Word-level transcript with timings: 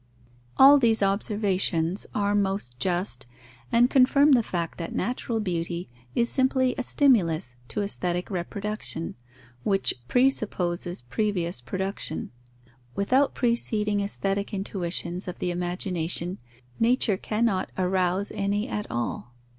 All 0.57 0.79
these 0.79 1.03
observations 1.03 2.07
are 2.15 2.33
most 2.33 2.79
just, 2.79 3.27
and 3.71 3.87
confirm 3.87 4.31
the 4.31 4.41
fact 4.41 4.79
that 4.79 4.95
natural 4.95 5.39
beauty 5.39 5.89
is 6.15 6.27
simply 6.27 6.73
a 6.75 6.81
stimulus 6.81 7.53
to 7.67 7.83
aesthetic 7.83 8.31
reproduction, 8.31 9.13
which 9.61 9.93
presupposes 10.07 11.03
previous 11.03 11.61
production. 11.61 12.31
Without 12.95 13.35
preceding 13.35 13.99
aesthetic 14.01 14.55
intuitions 14.55 15.27
of 15.27 15.37
the 15.37 15.51
imagination, 15.51 16.39
nature 16.79 17.15
cannot 17.15 17.69
arouse 17.77 18.31
any 18.33 18.67
at 18.67 18.89
all. 18.89 19.35